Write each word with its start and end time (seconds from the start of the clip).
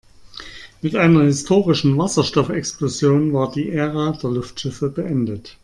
Mit 0.81 0.95
einer 0.95 1.25
historischen 1.25 1.95
Wasserstoffexplosion 1.95 3.33
war 3.33 3.51
die 3.51 3.69
Ära 3.69 4.13
der 4.13 4.31
Luftschiffe 4.31 4.89
beendet. 4.89 5.59